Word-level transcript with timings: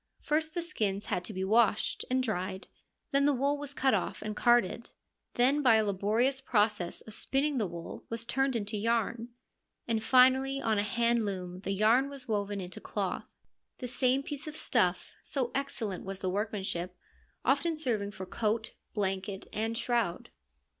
First, 0.19 0.55
the 0.55 0.63
skins 0.63 1.05
had 1.05 1.23
to 1.25 1.31
be 1.31 1.43
washed 1.43 2.05
and 2.09 2.23
dried; 2.23 2.67
then 3.11 3.25
the 3.27 3.35
wool 3.35 3.59
was 3.59 3.75
cut 3.75 3.93
off 3.93 4.23
and 4.23 4.35
carded; 4.35 4.89
then 5.35 5.61
by 5.61 5.75
a 5.75 5.85
laborious 5.85 6.41
process 6.41 7.01
of 7.01 7.13
spinning 7.13 7.59
the 7.59 7.67
wool 7.67 8.03
was 8.09 8.25
turned 8.25 8.55
into 8.55 8.77
yarn, 8.77 9.29
and 9.87 10.03
finally 10.03 10.59
on 10.59 10.79
a 10.79 10.81
hand 10.81 11.23
loom 11.23 11.59
the 11.59 11.71
yarn 11.71 12.09
was 12.09 12.27
woven 12.27 12.59
into 12.59 12.81
cloth: 12.81 13.27
the 13.77 13.87
same 13.87 14.23
piece 14.23 14.47
of 14.47 14.55
stuff, 14.55 15.11
so 15.21 15.51
excellent 15.53 16.03
was 16.03 16.17
the 16.19 16.31
workmanship, 16.31 16.97
often 17.45 17.75
serving 17.77 18.09
for 18.09 18.25
coat, 18.25 18.71
blanket 18.95 19.47
and 19.53 19.77
shroud. 19.77 20.31